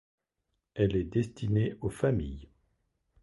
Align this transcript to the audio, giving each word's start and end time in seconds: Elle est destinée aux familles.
Elle 0.73 0.95
est 0.95 1.03
destinée 1.03 1.75
aux 1.81 1.91
familles. 1.91 2.47